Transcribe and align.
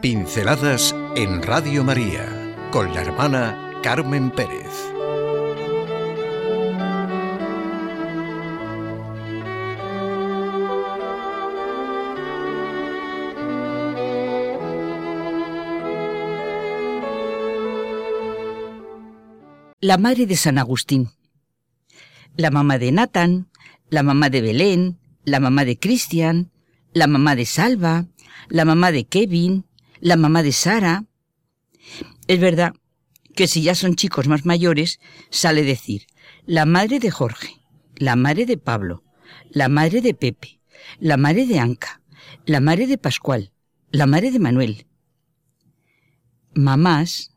Pinceladas 0.00 0.94
en 1.16 1.42
Radio 1.42 1.82
María 1.82 2.54
con 2.70 2.94
la 2.94 3.00
hermana 3.00 3.72
Carmen 3.82 4.30
Pérez. 4.30 4.92
La 19.80 19.98
madre 19.98 20.26
de 20.26 20.36
San 20.36 20.58
Agustín. 20.58 21.08
La 22.36 22.52
mamá 22.52 22.78
de 22.78 22.92
Nathan, 22.92 23.48
la 23.90 24.04
mamá 24.04 24.30
de 24.30 24.42
Belén, 24.42 25.00
la 25.24 25.40
mamá 25.40 25.64
de 25.64 25.76
Cristian, 25.76 26.52
la 26.92 27.08
mamá 27.08 27.34
de 27.34 27.46
Salva, 27.46 28.06
la 28.48 28.64
mamá 28.64 28.92
de 28.92 29.04
Kevin, 29.04 29.64
la 30.00 30.16
mamá 30.16 30.42
de 30.42 30.52
Sara. 30.52 31.04
Es 32.26 32.40
verdad 32.40 32.74
que 33.34 33.46
si 33.46 33.62
ya 33.62 33.74
son 33.74 33.94
chicos 33.94 34.28
más 34.28 34.44
mayores, 34.44 35.00
sale 35.30 35.62
decir 35.62 36.06
la 36.46 36.64
madre 36.64 36.98
de 36.98 37.10
Jorge, 37.10 37.60
la 37.96 38.16
madre 38.16 38.46
de 38.46 38.56
Pablo, 38.56 39.04
la 39.50 39.68
madre 39.68 40.00
de 40.00 40.14
Pepe, 40.14 40.60
la 40.98 41.16
madre 41.16 41.46
de 41.46 41.58
Anca, 41.58 42.00
la 42.46 42.60
madre 42.60 42.86
de 42.86 42.98
Pascual, 42.98 43.52
la 43.90 44.06
madre 44.06 44.30
de 44.30 44.38
Manuel. 44.38 44.86
Mamás, 46.54 47.32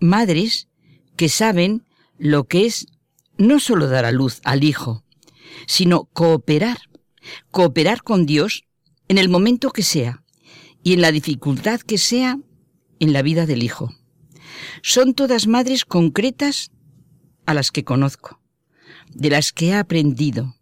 madres 0.00 0.68
que 1.16 1.28
saben 1.28 1.84
lo 2.18 2.44
que 2.44 2.66
es 2.66 2.86
no 3.36 3.60
solo 3.60 3.88
dar 3.88 4.04
a 4.04 4.12
luz 4.12 4.40
al 4.44 4.64
hijo, 4.64 5.04
sino 5.66 6.04
cooperar, 6.04 6.78
cooperar 7.50 8.02
con 8.02 8.26
Dios 8.26 8.64
en 9.08 9.18
el 9.18 9.28
momento 9.28 9.70
que 9.70 9.82
sea, 9.82 10.22
y 10.88 10.94
en 10.94 11.02
la 11.02 11.12
dificultad 11.12 11.80
que 11.80 11.98
sea 11.98 12.38
en 12.98 13.12
la 13.12 13.20
vida 13.20 13.44
del 13.44 13.62
hijo. 13.62 13.94
Son 14.80 15.12
todas 15.12 15.46
madres 15.46 15.84
concretas 15.84 16.70
a 17.44 17.52
las 17.52 17.70
que 17.70 17.84
conozco, 17.84 18.40
de 19.12 19.28
las 19.28 19.52
que 19.52 19.66
he 19.66 19.74
aprendido, 19.74 20.56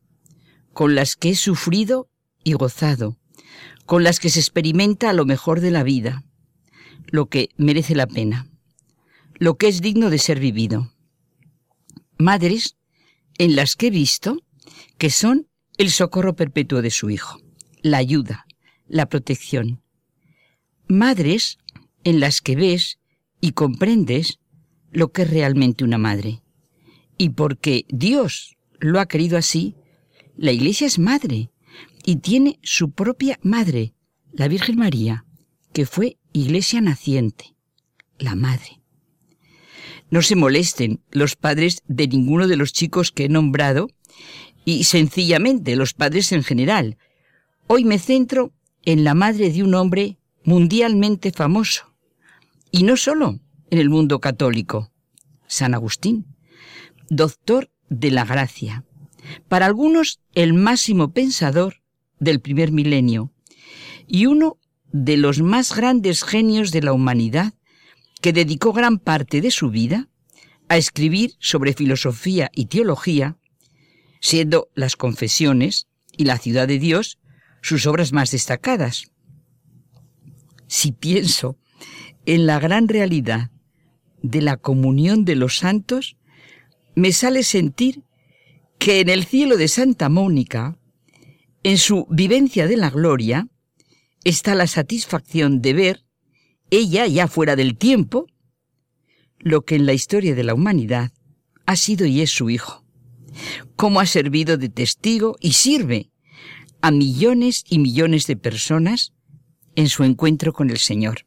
con 0.73 0.97
las 0.97 1.15
que 1.15 1.31
he 1.31 1.37
sufrido 1.37 2.11
y 2.43 2.55
gozado, 2.55 3.17
con 3.85 4.03
las 4.03 4.19
que 4.19 4.29
se 4.29 4.41
experimenta 4.41 5.13
lo 5.13 5.27
mejor 5.27 5.61
de 5.61 5.71
la 5.71 5.85
vida, 5.85 6.25
lo 7.07 7.27
que 7.29 7.51
merece 7.57 7.95
la 7.95 8.09
pena, 8.09 8.49
lo 9.37 9.57
que 9.57 9.69
es 9.69 9.81
digno 9.81 10.11
de 10.11 10.19
ser 10.19 10.41
vivido. 10.41 10.91
Madres 12.19 12.77
en 13.39 13.55
las 13.55 13.77
que 13.77 13.87
he 13.87 13.91
visto 13.91 14.39
que 14.99 15.11
son 15.11 15.47
el 15.79 15.93
socorro 15.93 16.35
perpetuo 16.35 16.83
de 16.83 16.91
su 16.91 17.11
hijo, 17.11 17.39
la 17.81 17.99
ayuda, 17.99 18.45
la 18.89 19.07
protección, 19.07 19.86
madres 20.89 21.59
en 22.05 22.21
las 22.21 22.41
que 22.41 22.57
ves 22.57 22.99
y 23.41 23.53
comprendes 23.53 24.39
lo 24.91 25.13
que 25.13 25.23
es 25.23 25.31
realmente 25.31 25.85
una 25.85 25.99
madre. 25.99 26.43
Y 27.19 27.31
porque 27.31 27.85
Dios 27.89 28.57
lo 28.79 29.01
ha 29.01 29.07
querido 29.07 29.37
así, 29.39 29.75
la 30.37 30.53
Iglesia 30.53 30.87
es 30.87 30.99
madre 30.99 31.51
y 32.05 32.17
tiene 32.17 32.59
su 32.63 32.91
propia 32.91 33.39
madre, 33.43 33.95
la 34.33 34.49
Virgen 34.49 34.77
María, 34.77 35.25
que 35.73 35.87
fue 35.87 36.19
Iglesia 36.33 36.81
naciente, 36.81 37.55
la 38.19 38.35
madre. 38.35 38.81
No 40.11 40.23
se 40.23 40.37
molesten 40.37 41.01
los 41.11 41.35
padres 41.37 41.83
de 41.89 42.07
ninguno 42.07 42.47
de 42.47 42.57
los 42.57 42.73
chicos 42.73 43.11
que 43.11 43.25
he 43.25 43.29
nombrado 43.29 43.89
y 44.65 44.85
sencillamente 44.85 45.75
los 45.75 45.95
padres 45.95 46.33
en 46.33 46.45
general. 46.45 46.97
Hoy 47.67 47.85
me 47.85 47.99
centro 47.99 48.53
en 48.85 49.05
la 49.05 49.15
madre 49.15 49.51
de 49.51 49.63
un 49.63 49.75
hombre 49.75 50.19
mundialmente 50.47 51.33
famoso. 51.33 51.93
Y 52.71 52.85
no 52.85 52.97
solo 52.97 53.41
en 53.71 53.79
el 53.79 53.91
mundo 53.91 54.21
católico. 54.21 54.93
San 55.49 55.75
Agustín, 55.75 56.27
doctor 57.11 57.71
de 57.91 58.11
la 58.11 58.25
gracia. 58.25 58.85
Para 59.49 59.67
algunos 59.67 60.21
el 60.35 60.55
máximo 60.55 61.13
pensador 61.13 61.83
del 62.19 62.41
primer 62.41 62.73
milenio 62.73 63.33
y 64.07 64.27
uno 64.27 64.59
de 64.93 65.17
los 65.17 65.43
más 65.43 65.75
grandes 65.75 66.23
genios 66.23 66.71
de 66.71 66.83
la 66.83 66.93
humanidad 66.93 67.55
que 68.21 68.33
dedicó 68.33 68.73
gran 68.73 68.99
parte 68.99 69.41
de 69.41 69.51
su 69.51 69.71
vida 69.71 70.09
a 70.69 70.77
escribir 70.77 71.35
sobre 71.39 71.75
filosofía 71.75 72.51
y 72.55 72.67
teología, 72.67 73.37
siendo 74.21 74.69
las 74.75 74.97
confesiones 74.97 75.89
y 76.17 76.25
la 76.25 76.39
ciudad 76.39 76.69
de 76.69 76.79
Dios 76.79 77.19
sus 77.63 77.87
obras 77.87 78.13
más 78.13 78.31
destacadas 78.31 79.11
si 80.67 80.93
pienso 80.93 81.57
en 82.25 82.47
la 82.47 82.59
gran 82.59 82.89
realidad 82.89 83.51
de 84.23 84.43
la 84.43 84.57
comunión 84.57 85.25
de 85.25 85.37
los 85.37 85.59
santos, 85.59 86.17
me 86.95 87.13
sale 87.13 87.43
sentir 87.43 88.03
que 88.79 89.01
en 89.01 89.09
el 89.09 89.25
cielo 89.25 89.57
de 89.57 89.69
Santa 89.69 90.09
Mónica, 90.09 90.79
en 91.63 91.79
su 91.79 92.07
vivencia 92.11 92.67
de 92.67 92.77
la 92.77 92.91
gloria, 92.91 93.49
está 94.25 94.55
la 94.55 94.67
satisfacción 94.67 95.63
de 95.63 95.73
ver, 95.73 96.05
ella 96.71 97.07
ya 97.07 97.29
fuera 97.29 97.55
del 97.55 97.77
tiempo, 97.77 98.27
lo 99.39 99.65
que 99.65 99.77
en 99.77 99.87
la 99.87 99.93
historia 99.93 100.35
de 100.35 100.43
la 100.43 100.55
humanidad 100.55 101.13
ha 101.65 101.77
sido 101.77 102.07
y 102.07 102.23
es 102.23 102.31
su 102.31 102.51
Hijo, 102.51 102.85
cómo 103.77 104.01
ha 104.01 104.07
servido 104.07 104.57
de 104.57 104.69
testigo 104.69 105.37
y 105.41 105.53
sirve 105.53 106.11
a 106.81 106.91
millones 106.91 107.65
y 107.69 107.79
millones 107.79 108.27
de 108.27 108.37
personas 108.37 109.13
en 109.77 109.89
su 109.89 110.03
encuentro 110.03 110.53
con 110.53 110.71
el 110.71 110.79
Señor. 110.79 111.27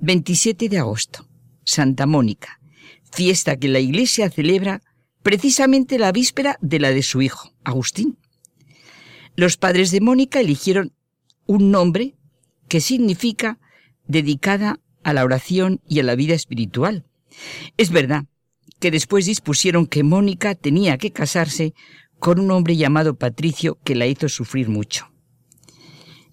27 0.00 0.68
de 0.68 0.78
agosto, 0.78 1.28
Santa 1.64 2.06
Mónica, 2.06 2.58
fiesta 3.12 3.56
que 3.56 3.68
la 3.68 3.78
Iglesia 3.78 4.28
celebra 4.30 4.82
precisamente 5.22 5.98
la 5.98 6.10
víspera 6.10 6.58
de 6.60 6.80
la 6.80 6.90
de 6.90 7.02
su 7.02 7.22
hijo, 7.22 7.54
Agustín. 7.62 8.18
Los 9.36 9.56
padres 9.56 9.90
de 9.92 10.00
Mónica 10.00 10.40
eligieron 10.40 10.92
un 11.46 11.70
nombre 11.70 12.16
que 12.68 12.80
significa 12.80 13.60
dedicada 14.06 14.80
a 15.04 15.12
la 15.12 15.24
oración 15.24 15.80
y 15.88 16.00
a 16.00 16.02
la 16.02 16.16
vida 16.16 16.34
espiritual. 16.34 17.04
Es 17.76 17.90
verdad 17.90 18.24
que 18.80 18.90
después 18.90 19.26
dispusieron 19.26 19.86
que 19.86 20.02
Mónica 20.02 20.54
tenía 20.54 20.98
que 20.98 21.12
casarse 21.12 21.74
con 22.18 22.40
un 22.40 22.50
hombre 22.50 22.76
llamado 22.76 23.16
Patricio 23.16 23.78
que 23.84 23.94
la 23.94 24.06
hizo 24.06 24.28
sufrir 24.28 24.68
mucho. 24.68 25.11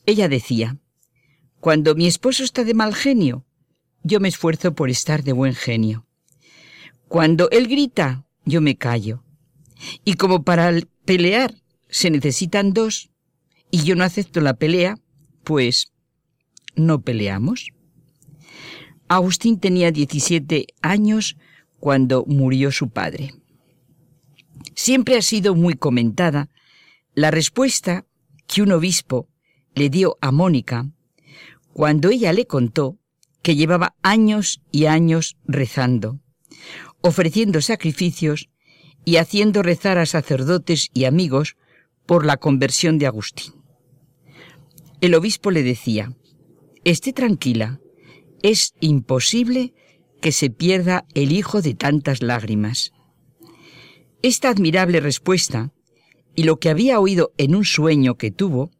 Ella 0.05 0.27
decía, 0.27 0.77
Cuando 1.59 1.95
mi 1.95 2.07
esposo 2.07 2.43
está 2.43 2.63
de 2.63 2.73
mal 2.73 2.95
genio, 2.95 3.45
yo 4.03 4.19
me 4.19 4.29
esfuerzo 4.29 4.73
por 4.73 4.89
estar 4.89 5.23
de 5.23 5.33
buen 5.33 5.53
genio. 5.53 6.05
Cuando 7.07 7.49
él 7.49 7.67
grita, 7.67 8.25
yo 8.45 8.61
me 8.61 8.77
callo. 8.77 9.23
Y 10.03 10.13
como 10.15 10.43
para 10.43 10.71
pelear 11.05 11.55
se 11.89 12.09
necesitan 12.09 12.73
dos, 12.73 13.09
y 13.71 13.83
yo 13.83 13.95
no 13.95 14.03
acepto 14.03 14.41
la 14.41 14.53
pelea, 14.53 14.97
pues 15.43 15.91
no 16.75 17.01
peleamos. 17.01 17.71
Agustín 19.07 19.59
tenía 19.59 19.91
17 19.91 20.67
años 20.81 21.37
cuando 21.79 22.25
murió 22.27 22.71
su 22.71 22.89
padre. 22.89 23.33
Siempre 24.75 25.17
ha 25.17 25.21
sido 25.21 25.55
muy 25.55 25.73
comentada 25.73 26.49
la 27.13 27.31
respuesta 27.31 28.05
que 28.47 28.61
un 28.61 28.71
obispo 28.71 29.27
le 29.75 29.90
dio 29.90 30.18
a 30.22 30.31
Mónica 30.31 30.90
cuando 31.74 32.09
ella 32.09 32.34
le 32.34 32.46
contó 32.46 32.97
que 33.41 33.56
llevaba 33.56 33.96
años 34.02 34.62
y 34.72 34.85
años 34.85 35.38
rezando, 35.46 36.19
ofreciendo 37.02 37.62
sacrificios 37.62 38.50
y 39.05 39.16
haciendo 39.16 39.64
rezar 39.64 39.97
a 39.97 40.05
sacerdotes 40.05 40.90
y 40.93 41.05
amigos 41.05 41.55
por 42.05 42.26
la 42.26 42.38
conversión 42.38 42.97
de 42.97 43.08
Agustín. 43.08 43.53
El 45.02 45.16
obispo 45.16 45.52
le 45.52 45.64
decía, 45.64 46.14
esté 46.84 47.14
tranquila, 47.14 47.79
es 48.41 48.73
imposible 48.82 49.73
que 50.22 50.32
se 50.32 50.49
pierda 50.49 51.05
el 51.14 51.32
hijo 51.32 51.61
de 51.61 51.73
tantas 51.73 52.22
lágrimas. 52.22 52.91
Esta 54.22 54.49
admirable 54.49 54.99
respuesta 54.99 55.72
y 56.35 56.43
lo 56.43 56.59
que 56.59 56.70
había 56.70 56.99
oído 56.99 57.32
en 57.38 57.55
un 57.55 57.64
sueño 57.64 58.16
que 58.16 58.32
tuvo, 58.32 58.72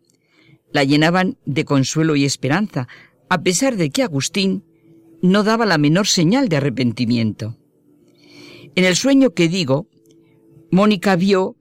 la 0.72 0.84
llenaban 0.84 1.38
de 1.46 1.66
consuelo 1.66 2.16
y 2.16 2.26
esperanza, 2.26 2.88
a 3.30 3.42
pesar 3.42 3.76
de 3.76 3.90
que 3.90 4.04
Agustín 4.04 4.64
no 5.22 5.44
daba 5.44 5.66
la 5.66 5.78
menor 5.78 6.08
señal 6.08 6.50
de 6.50 6.58
arrepentimiento. 6.58 7.58
En 8.76 8.86
el 8.86 8.96
sueño 8.96 9.32
que 9.32 9.48
digo, 9.48 9.88
Mónica 10.72 11.16
vio 11.16 11.56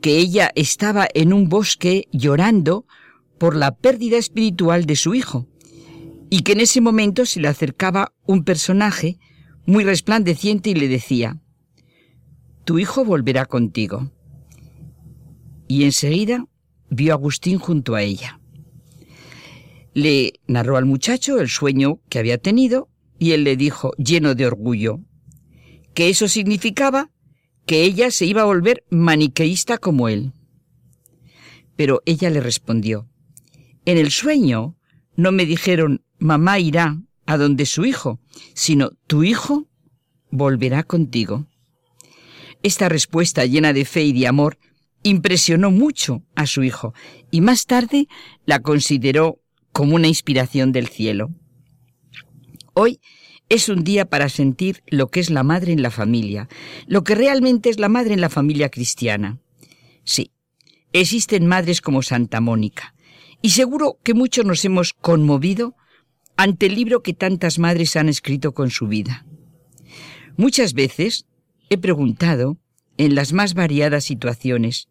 que 0.00 0.18
ella 0.18 0.50
estaba 0.54 1.08
en 1.14 1.32
un 1.32 1.48
bosque 1.48 2.08
llorando 2.12 2.86
por 3.38 3.56
la 3.56 3.76
pérdida 3.76 4.16
espiritual 4.16 4.86
de 4.86 4.96
su 4.96 5.14
hijo, 5.14 5.46
y 6.30 6.40
que 6.40 6.52
en 6.52 6.60
ese 6.60 6.80
momento 6.80 7.26
se 7.26 7.40
le 7.40 7.48
acercaba 7.48 8.12
un 8.26 8.44
personaje 8.44 9.18
muy 9.66 9.84
resplandeciente 9.84 10.70
y 10.70 10.74
le 10.74 10.88
decía, 10.88 11.40
Tu 12.64 12.78
hijo 12.78 13.04
volverá 13.04 13.46
contigo. 13.46 14.10
Y 15.68 15.84
enseguida 15.84 16.46
vio 16.90 17.12
a 17.12 17.16
Agustín 17.16 17.58
junto 17.58 17.94
a 17.94 18.02
ella. 18.02 18.40
Le 19.94 20.34
narró 20.46 20.76
al 20.76 20.84
muchacho 20.84 21.40
el 21.40 21.48
sueño 21.48 22.00
que 22.08 22.18
había 22.18 22.38
tenido 22.38 22.88
y 23.18 23.32
él 23.32 23.44
le 23.44 23.56
dijo, 23.56 23.92
lleno 23.96 24.34
de 24.34 24.46
orgullo, 24.46 25.00
que 25.94 26.10
eso 26.10 26.28
significaba 26.28 27.10
que 27.64 27.82
ella 27.82 28.10
se 28.10 28.26
iba 28.26 28.42
a 28.42 28.46
volver 28.46 28.84
maniqueísta 28.90 29.78
como 29.78 30.08
él. 30.08 30.32
Pero 31.76 32.02
ella 32.06 32.30
le 32.30 32.40
respondió, 32.40 33.08
en 33.84 33.98
el 33.98 34.10
sueño 34.10 34.76
no 35.16 35.32
me 35.32 35.46
dijeron 35.46 36.04
mamá 36.18 36.58
irá 36.58 37.02
a 37.26 37.36
donde 37.36 37.66
su 37.66 37.84
hijo, 37.84 38.20
sino 38.54 38.90
tu 39.06 39.24
hijo 39.24 39.66
volverá 40.30 40.82
contigo. 40.82 41.46
Esta 42.62 42.88
respuesta 42.88 43.44
llena 43.46 43.72
de 43.72 43.84
fe 43.84 44.04
y 44.04 44.12
de 44.12 44.26
amor 44.26 44.58
impresionó 45.02 45.70
mucho 45.70 46.22
a 46.34 46.46
su 46.46 46.62
hijo 46.62 46.94
y 47.30 47.40
más 47.40 47.66
tarde 47.66 48.08
la 48.44 48.60
consideró 48.60 49.40
como 49.72 49.94
una 49.94 50.08
inspiración 50.08 50.72
del 50.72 50.88
cielo. 50.88 51.30
Hoy 52.74 53.00
es 53.48 53.68
un 53.68 53.84
día 53.84 54.06
para 54.06 54.28
sentir 54.28 54.82
lo 54.86 55.08
que 55.08 55.20
es 55.20 55.30
la 55.30 55.42
madre 55.42 55.72
en 55.72 55.82
la 55.82 55.90
familia, 55.90 56.48
lo 56.86 57.04
que 57.04 57.14
realmente 57.14 57.70
es 57.70 57.78
la 57.78 57.88
madre 57.88 58.14
en 58.14 58.20
la 58.20 58.28
familia 58.28 58.70
cristiana. 58.70 59.38
Sí, 60.04 60.32
existen 60.92 61.46
madres 61.46 61.80
como 61.80 62.02
Santa 62.02 62.40
Mónica, 62.40 62.94
y 63.42 63.50
seguro 63.50 63.98
que 64.02 64.14
muchos 64.14 64.44
nos 64.44 64.64
hemos 64.64 64.92
conmovido 64.92 65.76
ante 66.36 66.66
el 66.66 66.74
libro 66.74 67.02
que 67.02 67.14
tantas 67.14 67.58
madres 67.58 67.96
han 67.96 68.08
escrito 68.08 68.52
con 68.52 68.70
su 68.70 68.88
vida. 68.88 69.26
Muchas 70.36 70.74
veces 70.74 71.26
he 71.70 71.78
preguntado, 71.78 72.58
en 72.98 73.14
las 73.14 73.32
más 73.32 73.54
variadas 73.54 74.04
situaciones, 74.04 74.88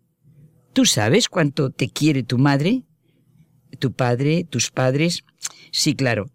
¿tú 0.73 0.85
sabes 0.85 1.29
cuánto 1.29 1.71
te 1.71 1.89
quiere 1.89 2.23
tu 2.23 2.37
madre? 2.37 2.83
¿Tu 3.79 3.93
padre? 3.93 4.45
¿Tus 4.49 4.71
padres? 4.71 5.23
Sí, 5.71 5.95
claro. 5.95 6.29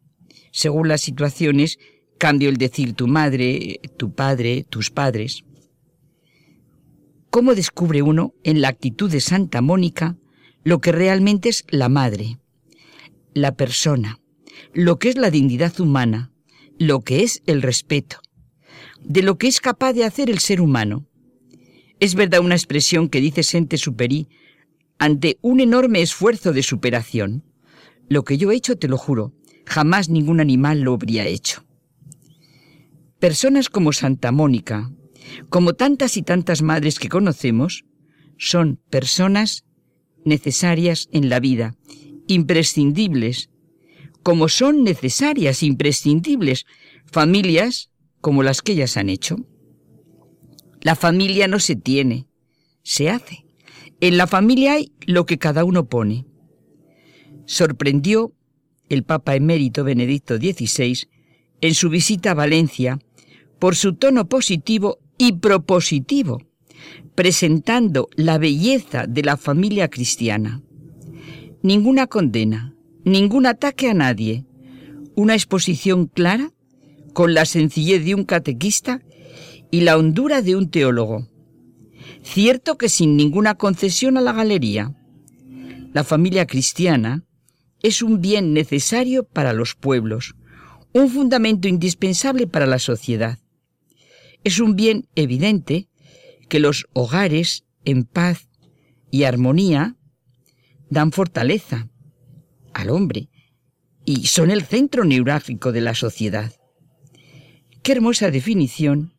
Según 0.52 0.88
las 0.88 1.00
situaciones, 1.00 1.78
cambio 2.18 2.48
el 2.48 2.56
decir 2.56 2.94
tu 2.94 3.06
madre, 3.06 3.80
tu 3.96 4.12
padre, 4.14 4.64
tus 4.68 4.90
padres. 4.90 5.44
¿Cómo 7.30 7.54
descubre 7.54 8.02
uno 8.02 8.34
en 8.42 8.60
la 8.60 8.68
actitud 8.68 9.10
de 9.10 9.20
Santa 9.20 9.60
Mónica 9.60 10.16
lo 10.64 10.80
que 10.80 10.92
realmente 10.92 11.48
es 11.48 11.64
la 11.70 11.88
madre, 11.88 12.38
la 13.32 13.54
persona, 13.54 14.18
lo 14.74 14.98
que 14.98 15.08
es 15.08 15.16
la 15.16 15.30
dignidad 15.30 15.78
humana, 15.80 16.32
lo 16.78 17.00
que 17.00 17.22
es 17.22 17.42
el 17.46 17.62
respeto, 17.62 18.20
de 19.00 19.22
lo 19.22 19.38
que 19.38 19.46
es 19.46 19.60
capaz 19.60 19.92
de 19.92 20.04
hacer 20.04 20.28
el 20.28 20.40
ser 20.40 20.60
humano? 20.60 21.06
Es 22.00 22.14
verdad 22.14 22.40
una 22.40 22.54
expresión 22.54 23.10
que 23.10 23.20
dice 23.20 23.42
Sente 23.42 23.76
Superi 23.76 24.28
ante 24.98 25.38
un 25.42 25.60
enorme 25.60 26.00
esfuerzo 26.00 26.54
de 26.54 26.62
superación. 26.62 27.44
Lo 28.08 28.24
que 28.24 28.38
yo 28.38 28.50
he 28.50 28.56
hecho, 28.56 28.76
te 28.76 28.88
lo 28.88 28.96
juro, 28.96 29.34
jamás 29.66 30.08
ningún 30.08 30.40
animal 30.40 30.80
lo 30.80 30.94
habría 30.94 31.26
hecho. 31.26 31.64
Personas 33.18 33.68
como 33.68 33.92
Santa 33.92 34.32
Mónica, 34.32 34.90
como 35.50 35.74
tantas 35.74 36.16
y 36.16 36.22
tantas 36.22 36.62
madres 36.62 36.98
que 36.98 37.10
conocemos, 37.10 37.84
son 38.38 38.80
personas 38.88 39.64
necesarias 40.24 41.08
en 41.12 41.28
la 41.28 41.38
vida, 41.38 41.76
imprescindibles, 42.26 43.50
como 44.22 44.48
son 44.48 44.84
necesarias, 44.84 45.62
imprescindibles, 45.62 46.64
familias 47.04 47.90
como 48.22 48.42
las 48.42 48.62
que 48.62 48.72
ellas 48.72 48.96
han 48.96 49.10
hecho. 49.10 49.36
La 50.80 50.96
familia 50.96 51.46
no 51.46 51.58
se 51.58 51.76
tiene, 51.76 52.26
se 52.82 53.10
hace. 53.10 53.44
En 54.00 54.16
la 54.16 54.26
familia 54.26 54.74
hay 54.74 54.92
lo 55.06 55.26
que 55.26 55.38
cada 55.38 55.64
uno 55.64 55.88
pone. 55.88 56.26
Sorprendió 57.44 58.32
el 58.88 59.04
Papa 59.04 59.34
emérito 59.36 59.84
Benedicto 59.84 60.36
XVI 60.36 61.08
en 61.60 61.74
su 61.74 61.90
visita 61.90 62.30
a 62.30 62.34
Valencia 62.34 62.98
por 63.58 63.76
su 63.76 63.94
tono 63.94 64.26
positivo 64.28 64.98
y 65.18 65.32
propositivo, 65.32 66.42
presentando 67.14 68.08
la 68.16 68.38
belleza 68.38 69.06
de 69.06 69.22
la 69.22 69.36
familia 69.36 69.88
cristiana. 69.88 70.62
Ninguna 71.62 72.06
condena, 72.06 72.74
ningún 73.04 73.44
ataque 73.44 73.90
a 73.90 73.94
nadie, 73.94 74.46
una 75.14 75.34
exposición 75.34 76.06
clara, 76.06 76.52
con 77.12 77.34
la 77.34 77.44
sencillez 77.44 78.04
de 78.04 78.14
un 78.14 78.24
catequista 78.24 79.02
y 79.70 79.82
la 79.82 79.96
hondura 79.96 80.42
de 80.42 80.56
un 80.56 80.70
teólogo. 80.70 81.28
Cierto 82.22 82.76
que 82.76 82.88
sin 82.88 83.16
ninguna 83.16 83.54
concesión 83.54 84.16
a 84.16 84.20
la 84.20 84.32
galería. 84.32 84.94
La 85.92 86.04
familia 86.04 86.46
cristiana 86.46 87.24
es 87.82 88.02
un 88.02 88.20
bien 88.20 88.52
necesario 88.52 89.24
para 89.24 89.52
los 89.52 89.74
pueblos, 89.74 90.34
un 90.92 91.08
fundamento 91.08 91.68
indispensable 91.68 92.46
para 92.46 92.66
la 92.66 92.78
sociedad. 92.78 93.38
Es 94.44 94.58
un 94.60 94.76
bien 94.76 95.08
evidente 95.14 95.88
que 96.48 96.60
los 96.60 96.86
hogares 96.92 97.64
en 97.84 98.04
paz 98.04 98.48
y 99.10 99.24
armonía 99.24 99.96
dan 100.90 101.12
fortaleza 101.12 101.88
al 102.72 102.90
hombre 102.90 103.30
y 104.04 104.26
son 104.26 104.50
el 104.50 104.62
centro 104.62 105.04
neurálgico 105.04 105.72
de 105.72 105.80
la 105.80 105.94
sociedad. 105.94 106.52
Qué 107.82 107.92
hermosa 107.92 108.30
definición 108.30 109.14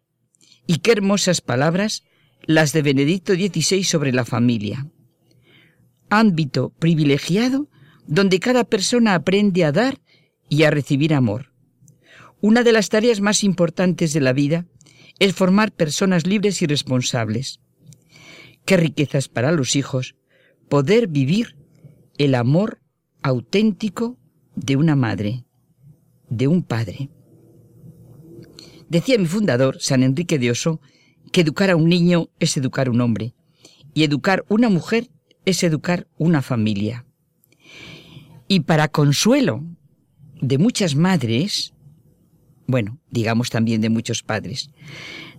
y 0.72 0.78
qué 0.78 0.94
hermosas 0.94 1.42
palabras 1.42 2.06
las 2.44 2.72
de 2.72 2.82
Benedicto 2.82 3.34
XVI 3.34 3.84
sobre 3.84 4.14
la 4.14 4.24
familia. 4.24 4.88
Ámbito 6.10 6.70
privilegiado 6.80 7.68
donde 8.08 8.40
cada 8.40 8.64
persona 8.64 9.16
aprende 9.16 9.66
a 9.66 9.74
dar 9.74 10.00
y 10.48 10.64
a 10.64 10.72
recibir 10.72 11.14
amor. 11.14 11.52
Una 12.40 12.64
de 12.64 12.72
las 12.72 12.88
tareas 12.88 13.20
más 13.20 13.44
importantes 13.44 14.14
de 14.14 14.22
la 14.22 14.32
vida 14.32 14.66
es 15.20 15.34
formar 15.34 15.74
personas 15.74 16.26
libres 16.26 16.62
y 16.62 16.68
responsables. 16.68 17.60
Qué 18.64 18.78
riquezas 18.78 19.28
para 19.28 19.52
los 19.52 19.76
hijos 19.76 20.16
poder 20.70 21.10
vivir 21.10 21.58
el 22.18 22.34
amor 22.34 22.80
auténtico 23.22 24.18
de 24.56 24.78
una 24.78 24.96
madre, 24.96 25.44
de 26.30 26.48
un 26.48 26.64
padre. 26.64 27.10
Decía 28.92 29.18
mi 29.18 29.26
fundador, 29.26 29.78
San 29.80 30.04
Enrique 30.04 30.38
de 30.38 30.52
Oso, 30.52 30.82
que 31.32 31.40
educar 31.40 31.70
a 31.70 31.78
un 31.78 31.88
niño 31.88 32.28
es 32.42 32.58
educar 32.58 32.90
un 32.90 33.00
hombre 33.00 33.34
y 33.94 34.04
educar 34.04 34.44
una 34.50 34.68
mujer 34.68 35.10
es 35.46 35.64
educar 35.64 36.10
una 36.18 36.42
familia. 36.42 37.06
Y 38.50 38.60
para 38.60 38.90
consuelo 38.90 39.64
de 40.42 40.58
muchas 40.58 40.96
madres, 40.96 41.74
bueno, 42.68 43.00
digamos 43.10 43.50
también 43.50 43.80
de 43.80 43.90
muchos 43.90 44.24
padres. 44.24 44.72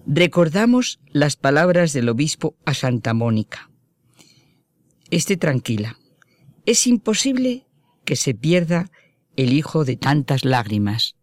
Recordamos 0.06 0.98
las 1.10 1.36
palabras 1.36 1.92
del 1.92 2.08
obispo 2.08 2.56
a 2.64 2.72
Santa 2.72 3.12
Mónica. 3.12 3.70
Esté 5.10 5.36
tranquila. 5.36 5.98
Es 6.64 6.86
imposible 6.86 7.66
que 8.06 8.16
se 8.16 8.32
pierda 8.32 8.90
el 9.36 9.52
hijo 9.52 9.84
de 9.84 9.96
tantas 9.96 10.46
lágrimas. 10.46 11.16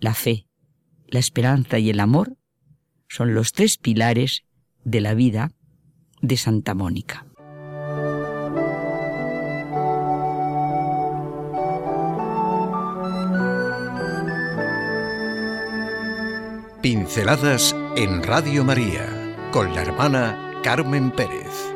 La 0.00 0.12
fe, 0.12 0.44
la 1.12 1.20
esperanza 1.20 1.78
y 1.78 1.90
el 1.90 2.00
amor 2.00 2.38
son 3.06 3.34
los 3.34 3.52
tres 3.52 3.76
pilares 3.76 4.44
de 4.82 5.02
la 5.02 5.12
vida 5.12 5.52
de 6.22 6.38
Santa 6.38 6.74
Mónica. 6.74 7.26
Pinceladas 16.80 17.76
en 17.96 18.22
Radio 18.22 18.64
María 18.64 19.06
con 19.52 19.74
la 19.74 19.82
hermana 19.82 20.60
Carmen 20.64 21.10
Pérez. 21.10 21.72